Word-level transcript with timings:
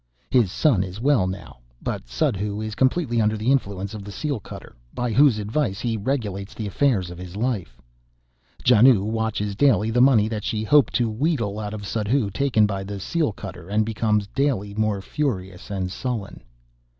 His 0.31 0.51
son 0.51 0.83
is 0.83 0.99
well 0.99 1.27
now; 1.27 1.59
but 1.79 2.07
Suddhoo 2.07 2.59
is 2.59 2.73
completely 2.73 3.21
under 3.21 3.37
the 3.37 3.51
influence 3.51 3.93
of 3.93 4.03
the 4.03 4.11
seal 4.11 4.39
cutter, 4.39 4.75
by 4.95 5.11
whose 5.11 5.37
advice 5.37 5.79
he 5.79 5.95
regulates 5.95 6.55
the 6.55 6.65
affairs 6.65 7.11
of 7.11 7.19
his 7.19 7.35
life. 7.35 7.79
Janoo 8.65 9.03
watches 9.03 9.55
daily 9.55 9.91
the 9.91 10.01
money 10.01 10.27
that 10.27 10.43
she 10.43 10.63
hoped 10.63 10.95
to 10.95 11.07
wheedle 11.07 11.59
out 11.59 11.75
of 11.75 11.85
Suddhoo 11.85 12.31
taken 12.31 12.65
by 12.65 12.83
the 12.83 12.99
seal 12.99 13.31
cutter, 13.31 13.69
and 13.69 13.85
becomes 13.85 14.25
daily 14.25 14.73
more 14.73 15.03
furious 15.03 15.69
and 15.69 15.91
sullen. 15.91 16.41